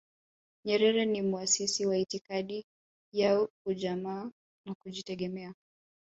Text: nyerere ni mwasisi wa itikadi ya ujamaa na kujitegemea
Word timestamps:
nyerere 0.65 1.05
ni 1.05 1.21
mwasisi 1.21 1.85
wa 1.85 1.97
itikadi 1.97 2.65
ya 3.11 3.47
ujamaa 3.65 4.31
na 4.65 4.73
kujitegemea 4.75 5.53